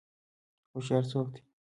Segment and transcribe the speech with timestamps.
[0.73, 1.41] هوشیار څوک دی؟